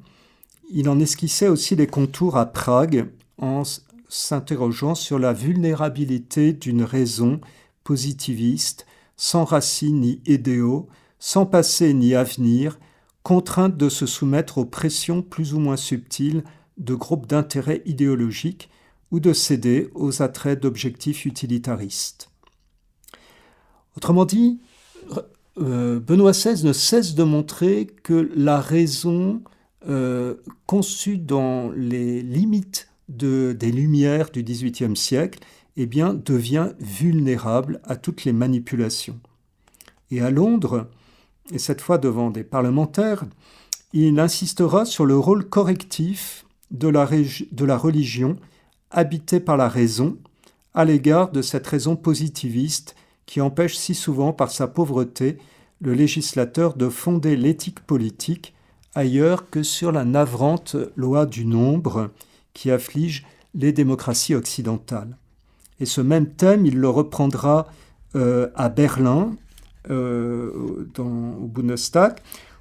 [0.72, 3.64] il en esquissait aussi les contours à Prague en
[4.10, 7.40] s'interrogeant sur la vulnérabilité d'une raison
[7.84, 12.80] positiviste, sans racines ni idéaux, sans passé ni avenir,
[13.24, 16.44] contrainte de se soumettre aux pressions plus ou moins subtiles
[16.78, 18.70] de groupes d'intérêts idéologiques
[19.12, 22.30] ou de céder aux attraits d'objectifs utilitaristes.
[23.98, 24.60] Autrement dit,
[25.58, 29.42] euh, Benoît XVI ne cesse de montrer que la raison
[29.88, 35.40] euh, conçue dans les limites des Lumières du XVIIIe siècle
[35.78, 39.20] eh bien, devient vulnérable à toutes les manipulations.
[40.12, 40.88] Et à Londres,
[41.52, 43.24] et cette fois devant des parlementaires,
[43.94, 48.38] il insistera sur le rôle correctif de la, de la religion
[48.92, 50.18] habitée par la raison
[50.74, 52.96] à l'égard de cette raison positiviste
[53.26, 55.38] qui empêche si souvent par sa pauvreté
[55.82, 58.54] le législateur de fonder l'éthique politique
[58.96, 62.12] ailleurs que sur la navrante loi du nombre
[62.60, 65.16] qui afflige les démocraties occidentales.
[65.80, 67.68] Et ce même thème, il le reprendra
[68.18, 69.32] euh, à Berlin,
[69.90, 70.52] euh,
[70.98, 72.18] au Bundestag,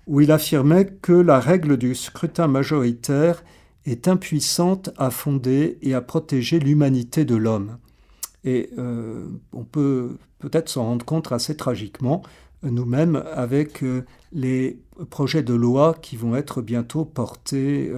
[0.07, 3.43] où il affirmait que la règle du scrutin majoritaire
[3.87, 7.79] est impuissante à fonder et à protéger l'humanité de l'homme.
[8.45, 12.23] Et euh, on peut peut-être s'en rendre compte assez tragiquement
[12.63, 13.85] nous-mêmes avec
[14.33, 14.79] les
[15.11, 17.93] projets de loi qui vont être bientôt portés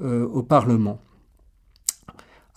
[0.00, 1.00] au Parlement.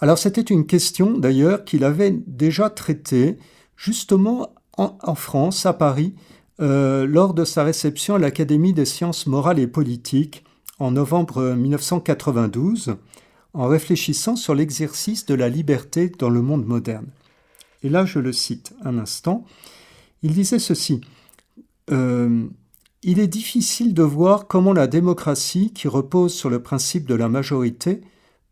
[0.03, 3.37] Alors c'était une question d'ailleurs qu'il avait déjà traitée
[3.77, 6.13] justement en, France, à Paris,
[6.59, 10.43] lors de sa réception à l'Académie des sciences morales et politiques
[10.77, 12.97] en novembre 1992
[13.53, 17.07] en réfléchissant sur l'exercice de la liberté dans le monde moderne.
[17.81, 19.45] Et là, je le cite un instant.
[20.21, 20.99] Il disait ceci.
[21.91, 22.43] Euh,
[23.03, 27.29] il est difficile de voir comment la démocratie, qui repose sur le principe de la
[27.29, 28.01] majorité,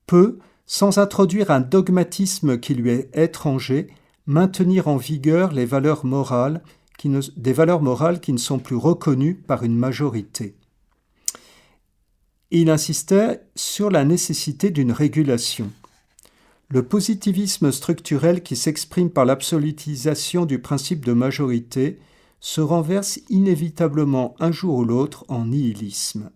[0.08, 0.40] peut,
[0.72, 3.88] sans introduire un dogmatisme qui lui est étranger,
[4.26, 6.62] maintenir en vigueur les valeurs morales
[7.36, 10.56] des valeurs morales qui ne sont plus reconnues par une majorité
[12.52, 15.72] il insistait sur la nécessité d'une régulation.
[16.68, 22.00] Le positivisme structurel qui s'exprime par l'absolutisation du principe de majorité
[22.42, 26.30] se renverse inévitablement un jour ou l'autre en nihilisme.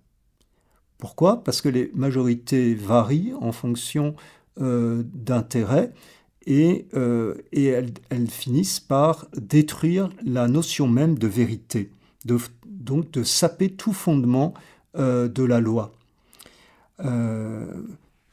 [1.05, 1.43] Pourquoi?
[1.43, 4.15] Parce que les majorités varient en fonction
[4.59, 5.93] euh, d'intérêts
[6.47, 11.91] et, euh, elles, finissent par détruire la notion même de vérité,
[12.65, 14.55] donc de saper tout fondement
[14.97, 15.91] euh, de la loi.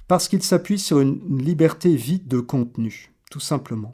[0.09, 3.93] Parce qu'il s'appuie sur une, liberté vide de contenu, tout simplement.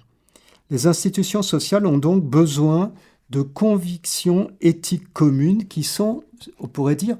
[0.70, 2.92] Les institutions sociales ont donc besoin
[3.30, 6.22] de convictions éthiques communes qui sont,
[6.60, 7.16] on pourrait dire,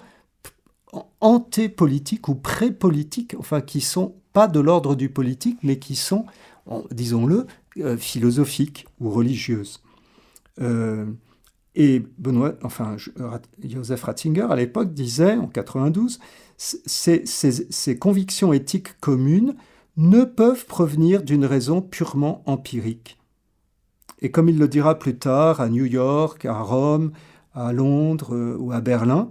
[1.21, 6.25] antépolitiques ou pré-politiques, enfin qui sont pas de l'ordre du politique, mais qui sont,
[6.91, 7.47] disons-le,
[7.79, 9.83] euh, philosophiques ou religieuses.
[10.61, 11.07] Euh,
[11.75, 12.97] et Benoît, enfin,
[13.63, 16.19] Joseph Ratzinger, à l'époque, disait, en 92,
[16.57, 19.55] ces, convictions éthiques communes
[19.97, 23.19] ne peuvent provenir d'une raison purement empirique.
[24.21, 27.13] Et comme il le dira plus tard à New York, à Rome,
[27.55, 29.31] à Londres euh, ou à Berlin,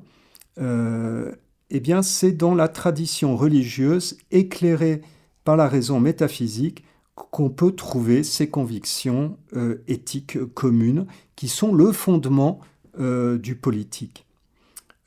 [1.69, 5.01] eh c'est dans la tradition religieuse éclairée
[5.43, 6.83] par la raison métaphysique
[7.15, 12.59] qu'on peut trouver ces convictions euh, éthiques communes qui sont le fondement
[12.99, 14.25] du politique.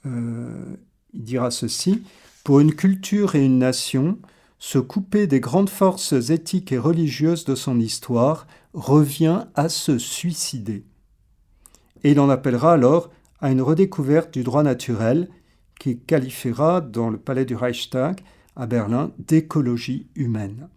[0.05, 0.79] Il
[1.13, 2.05] dira ceci
[2.45, 4.17] Pour une culture et une nation,
[4.61, 10.85] se couper des grandes forces éthiques et religieuses de son histoire revient à se suicider.
[12.05, 15.29] Et il en appellera alors à une redécouverte du droit naturel
[15.81, 18.21] qui qualifiera dans le palais du Reichstag
[18.55, 20.69] à Berlin d'écologie humaine.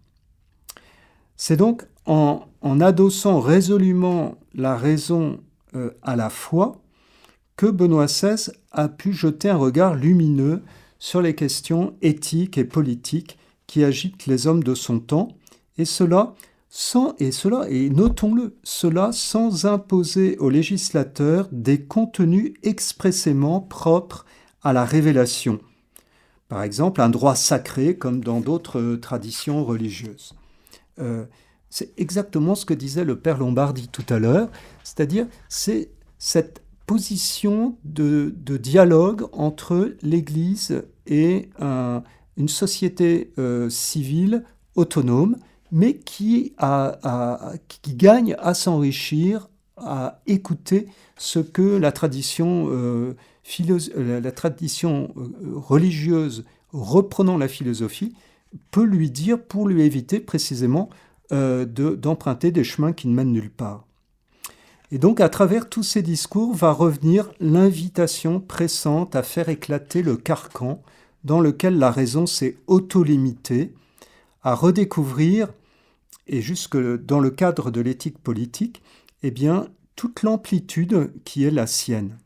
[1.36, 2.46] C'est donc en,
[2.80, 5.40] adossant résolument la raison
[5.76, 6.80] euh, à la foi
[7.56, 10.62] que Benoît XVI a pu jeter un regard lumineux
[10.98, 15.28] sur les questions éthiques et politiques qui agitent les hommes de son temps,
[15.76, 16.34] et cela
[16.70, 24.24] sans, et cela, et notons-le, cela sans imposer aux législateurs des contenus expressément propres
[24.64, 25.60] à la révélation.
[26.48, 30.34] Par exemple, un droit sacré comme dans d'autres traditions religieuses.
[30.98, 31.24] Euh,
[31.70, 34.48] c'est exactement ce que disait le père Lombardi tout à l'heure,
[34.84, 41.48] c'est-à-dire c'est cette position de, dialogue entre l'Église et
[42.36, 44.44] une société euh, civile
[44.76, 45.36] autonome,
[45.72, 46.54] mais qui,
[47.88, 53.16] gagne à s'enrichir, à écouter ce que la tradition, euh,
[53.96, 58.14] la tradition euh, religieuse reprenant la philosophie
[58.70, 60.88] peut lui dire pour lui éviter précisément
[61.30, 63.86] d'emprunter des chemins qui ne mènent nulle part.
[64.92, 70.16] Et donc à travers tous ces discours va revenir l'invitation pressante à faire éclater le
[70.16, 70.82] carcan
[71.24, 73.74] dans lequel la raison s'est auto-limitée,
[74.42, 75.48] à redécouvrir,
[76.26, 78.82] et jusque dans le cadre de l'éthique politique,
[79.22, 82.16] eh bien, toute l'amplitude qui est la sienne.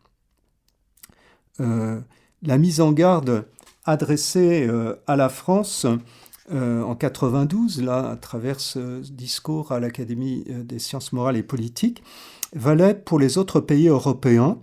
[1.61, 2.01] Euh,
[2.43, 3.47] la mise en garde
[3.85, 5.87] adressée euh, à la France
[6.53, 12.03] euh, en 92, là, à travers ce discours à l'Académie des sciences morales et politiques,
[12.55, 14.59] valait pour les autres pays européens,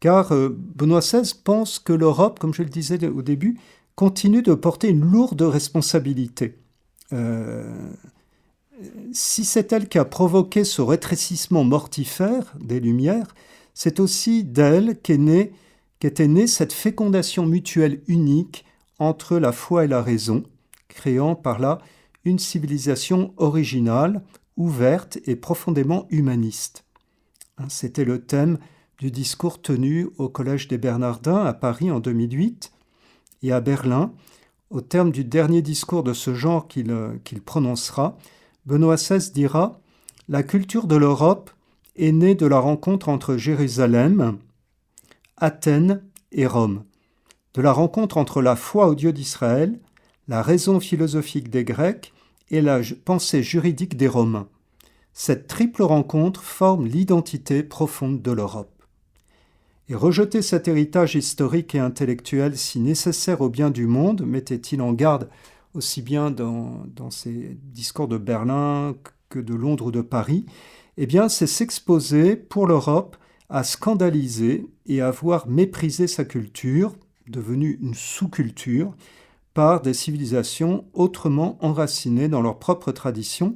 [0.00, 3.58] car Benoît XVI pense que l'Europe, comme je le disais au début,
[3.96, 6.58] continue de porter une lourde responsabilité.
[9.12, 13.34] Si c'est elle qui a provoqué ce rétrécissement mortifère des Lumières,
[13.72, 15.18] c'est aussi d'elle qu'est
[16.04, 18.66] qu'était née cette fécondation mutuelle unique
[18.98, 20.42] entre la foi et la raison,
[20.86, 21.78] créant par là
[22.26, 24.22] une civilisation originale,
[24.58, 26.84] ouverte et profondément humaniste.
[27.56, 28.58] Hein, c'était le thème
[28.98, 32.70] du discours tenu au Collège des Bernardins à Paris en 2008
[33.42, 34.12] et à Berlin,
[34.68, 38.18] au terme du dernier discours de ce genre qu'il prononcera,
[38.66, 39.80] Benoît XVI dira
[40.28, 41.50] La culture de l'Europe
[41.96, 44.38] est née de la rencontre entre Jérusalem,
[45.36, 46.84] Athènes et Rome,
[47.54, 49.78] de la rencontre entre la foi au Dieu d'Israël,
[50.28, 52.12] la raison philosophique des Grecs
[52.50, 54.48] et la pensée juridique des Romains.
[55.12, 58.70] Cette triple rencontre forme l'identité profonde de l'Europe.
[59.88, 64.92] Et rejeter cet héritage historique et intellectuel si nécessaire au bien du monde, mettait-il en
[64.92, 65.28] garde
[65.74, 68.94] aussi bien dans, ses discours de Berlin
[69.28, 70.46] que de Londres ou de Paris,
[70.96, 73.16] eh bien, c'est s'exposer pour l'Europe
[73.50, 76.94] à scandaliser et à voir mépriser sa culture,
[77.28, 78.94] devenue une sous-culture,
[79.54, 83.54] par des civilisations autrement enracinées dans leur propre tradition,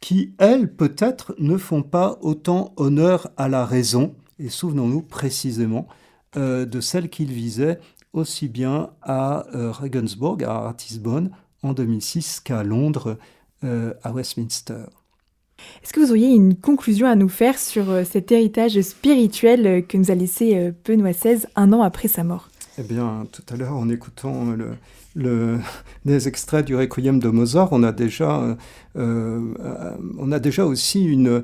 [0.00, 5.88] qui, elles, peut-être, ne font pas autant honneur à la raison, et souvenons-nous précisément
[6.36, 7.80] euh, de celle qu'il visait
[8.12, 11.30] aussi bien à euh, Regensburg, à Ratisbonne,
[11.62, 13.18] en 2006 qu'à Londres,
[13.64, 14.84] euh, à Westminster.
[15.82, 19.80] Est-ce que vous auriez une conclusion à nous faire sur euh, cet héritage spirituel euh,
[19.80, 22.48] que nous a laissé Benoît XVI un an après sa mort?
[22.78, 24.70] Eh bien, tout à l'heure, en écoutant le,
[25.14, 25.58] le,
[26.04, 28.56] des extraits du Requiem de Mozart, on a déjà,
[28.94, 31.42] on a déjà aussi une,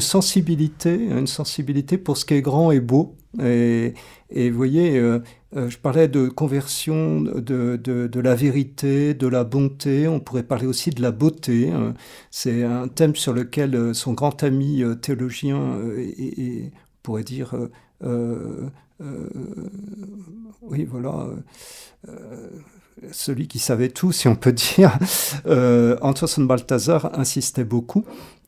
[0.00, 3.14] sensibilité, une sensibilité pour ce qui est grand et beau.
[3.40, 3.94] Et,
[4.34, 5.20] vous voyez, euh,
[5.54, 11.02] je parlais de conversion de, la vérité, de la bonté, on pourrait parler aussi de
[11.02, 11.70] la beauté.
[11.70, 11.94] Hein.
[12.30, 17.54] C'est un thème sur lequel euh, son grand ami euh, théologien, et, on pourrait dire,
[20.62, 21.26] oui, voilà,
[23.10, 24.96] celui qui savait tout, si on peut dire,
[26.00, 28.04] Antoine Balthazar insistait beaucoup.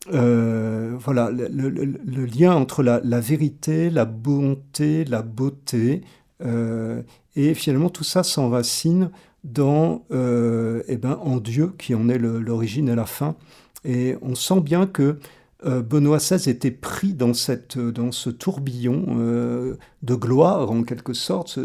[0.07, 6.01] voilà, le, lien entre la, vérité, la bonté, la beauté,
[6.43, 7.01] euh,
[7.35, 9.11] et finalement, tout ça s'enracine
[9.43, 13.35] dans, euh, eh ben, en Dieu, qui en est l'origine et la fin.
[13.83, 15.19] Et on sent bien que
[15.65, 21.59] euh, Benoît XVI était pris dans, cette, dans ce tourbillon de gloire, en quelque sorte.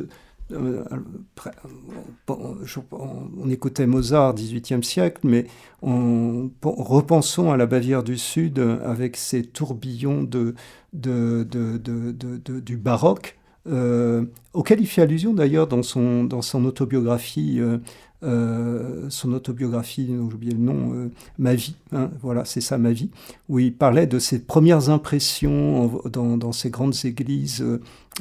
[2.28, 5.46] on, écoutait Mozart, 18e siècle, mais
[5.82, 10.54] en, repensons à la Bavière du Sud avec ces tourbillons de,
[10.92, 17.56] de, de, du baroque euh, auquel il fait allusion d'ailleurs dans son, dans son autobiographie,
[17.61, 17.78] euh,
[18.22, 23.11] euh, son autobiographie, j'ai oublié le nom, Ma vie, hein, voilà, c'est ça, Ma vie,
[23.48, 27.64] où il parlait de ses premières impressions dans, dans ces grandes églises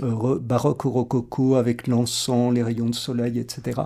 [0.01, 3.81] baroques au rococo, avec l'encens, les rayons de soleil, etc.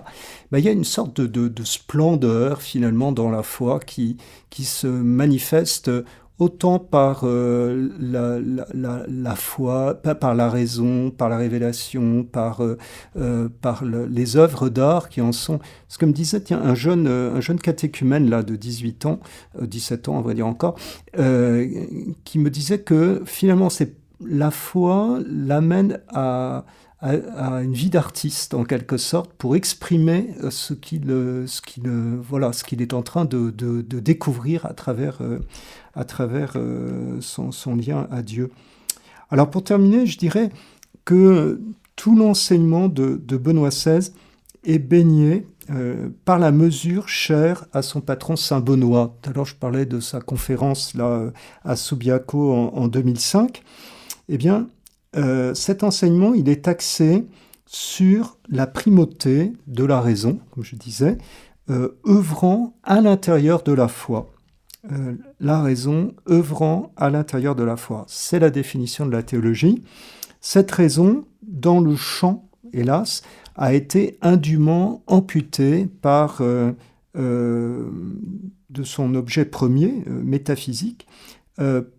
[0.52, 4.16] Ben, il y a une sorte de, de, de, splendeur finalement dans la foi qui,
[4.50, 5.90] qui se manifeste
[6.38, 12.76] autant par euh, la, foi, pas par la raison, par la révélation, par, euh,
[13.16, 15.60] euh, par les œuvres d'art qui en sont.
[15.88, 19.20] Ce que me disait un, jeune, un jeune catéchumène là, de 18 ans,
[19.60, 20.76] 17 ans, on va dire encore,
[21.14, 26.64] qui me disait que finalement, c'est la foi l'amène à,
[27.00, 31.04] à, une vie d'artiste en quelque sorte pour exprimer ce qu'il
[31.46, 31.88] ce qu'il
[32.22, 35.20] voilà ce qu'il est en train de, de, découvrir à travers
[35.96, 38.50] à travers euh, son, lien à Dieu.
[39.30, 40.50] Alors pour terminer, je dirais
[41.04, 41.60] que
[41.96, 44.10] tout l'enseignement de, Benoît XVI
[44.64, 49.16] est baigné euh, par la mesure chère à son patron Saint Benoît.
[49.24, 51.30] Alors je parlais de sa conférence là
[51.64, 53.62] à Subiaco en, 2005.
[54.28, 54.68] Eh bien,
[55.16, 57.26] euh, cet enseignement, il est axé
[57.66, 61.18] sur la primauté de la raison, comme je disais,
[62.06, 64.33] œuvrant à l'intérieur de la foi.
[64.92, 68.04] Euh, la raison œuvrant à l'intérieur de la foi.
[68.06, 69.82] C'est la définition de la théologie.
[70.42, 73.22] Cette raison, dans le champ, hélas,
[73.56, 76.72] a été indûment amputée par, euh,
[77.16, 77.88] euh,
[78.68, 81.06] de son objet premier, métaphysique,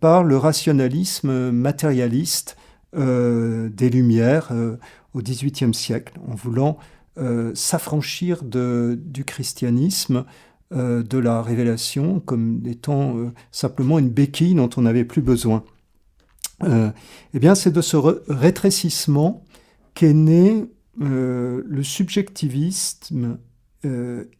[0.00, 2.58] par le rationalisme matérialiste
[2.92, 4.52] des Lumières
[5.14, 6.76] au XVIIIe siècle, en voulant
[7.54, 10.26] s'affranchir du christianisme
[10.72, 15.62] euh, de la révélation comme étant euh, simplement une béquille dont on n'avait plus besoin.
[16.64, 16.90] Euh,
[17.34, 19.44] eh bien, c'est de ce rétrécissement
[19.94, 20.64] qu'est né
[20.98, 23.38] le subjectivisme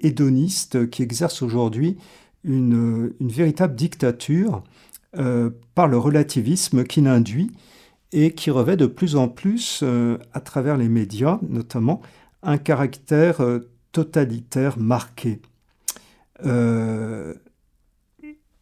[0.00, 1.96] hédoniste qui exerce aujourd'hui
[2.42, 4.64] une, véritable dictature
[5.12, 7.52] par le relativisme qu'il induit
[8.12, 9.84] et qui revêt de plus en plus,
[10.32, 12.00] à travers les médias notamment,
[12.42, 13.42] un caractère
[13.92, 15.40] totalitaire marqué.
[16.44, 17.34] Euh,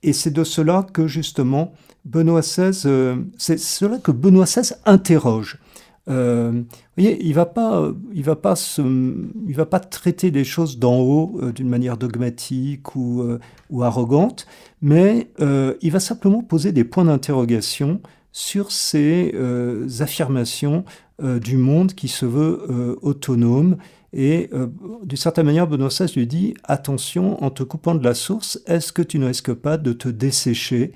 [0.02, 1.72] et c'est de cela que justement
[2.04, 5.58] Benoît XVI, euh, c'est cela que Benoît XVI interroge.
[6.08, 10.44] Euh, vous voyez, il va pas, il va pas se, il va pas traiter les
[10.44, 13.38] choses d'en haut euh, d'une manière dogmatique euh,
[13.70, 14.46] ou arrogante,
[14.82, 18.00] mais il va simplement poser des points d'interrogation
[18.32, 19.34] sur ces
[20.00, 20.84] affirmations
[21.22, 23.76] du monde qui se veut autonome.
[24.16, 24.48] Et
[25.02, 28.92] d'une certaine manière, Benoît XVI lui dit attention, en te coupant de la source, est-ce
[28.92, 30.92] que tu ne risques pas de te dessécher?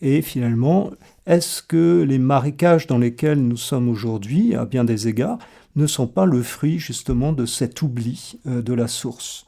[0.00, 0.90] Et finalement,
[1.26, 5.38] est-ce que les marécages dans lesquels nous sommes aujourd'hui, à bien des égards,
[5.74, 9.46] ne sont pas le fruit justement de cet oubli euh, de la source?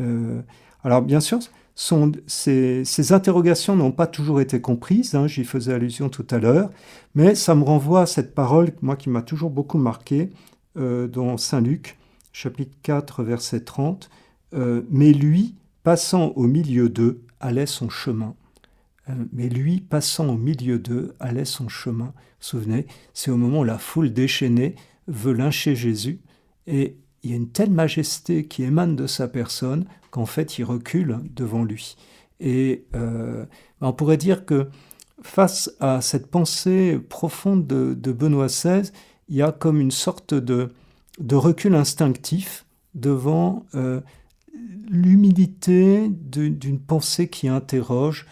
[0.00, 0.40] Euh,
[0.82, 1.38] Alors bien sûr,
[1.76, 6.70] ces, interrogations n'ont pas toujours été comprises, hein, j'y faisais allusion tout à l'heure,
[7.14, 10.30] mais ça me renvoie à cette parole, moi qui m'a toujours beaucoup marqué,
[10.76, 11.96] euh, dans Saint Luc,
[12.34, 14.10] chapitre 4, verset 30,
[14.90, 15.54] Mais lui,
[15.84, 18.34] passant au milieu d'eux, allait son chemin.
[19.08, 22.12] Euh, mais lui, passant au milieu d'eux, allait son chemin.
[22.40, 24.74] Souvenez, c'est au moment où la foule déchaînée
[25.06, 26.20] veut lyncher Jésus,
[26.66, 30.64] et il y a une telle majesté qui émane de sa personne qu'en fait il
[30.64, 31.96] recule devant lui.
[32.40, 33.44] Et euh,
[33.80, 34.68] on pourrait dire que
[35.22, 38.90] face à cette pensée profonde de, Benoît XVI,
[39.28, 40.70] il y a comme une sorte de,
[41.36, 44.00] recul instinctif devant euh,
[44.88, 48.26] l'humilité d'une pensée qui interroge,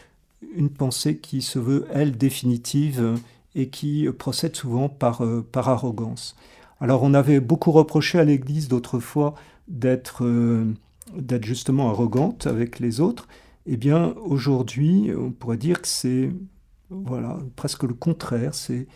[0.55, 3.19] une pensée qui se veut, elle, définitive
[3.55, 6.37] et qui procède souvent par, euh, par arrogance.
[6.81, 9.35] Alors on avait beaucoup reproché à l'Église d'autrefois
[9.69, 10.73] d'être euh,
[11.43, 13.29] justement arrogante avec les autres.
[13.67, 16.31] Eh bien aujourd'hui, on pourrait dire que c'est
[16.91, 18.87] voilà, presque le contraire, c'est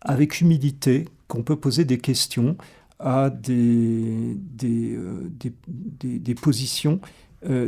[0.00, 2.56] avec humilité qu'on peut poser des questions
[2.98, 7.00] à des, des, euh, des, des, positions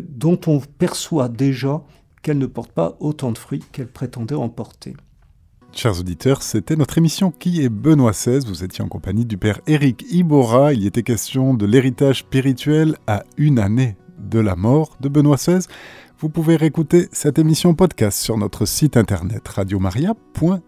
[0.09, 1.85] dont on perçoit déjà
[2.23, 4.97] qu'elle ne porte pas autant de fruits qu'elle prétendait en porter.
[5.73, 9.61] Chers auditeurs, c'était notre émission Qui est Benoît XVI Vous étiez en compagnie du père
[9.67, 10.73] Éric Ibora.
[10.73, 15.67] Il était question de l'héritage spirituel à une année de la mort de Benoît XVI.
[16.19, 20.59] Vous pouvez réécouter cette émission podcast sur notre site internet radiomaria.fr.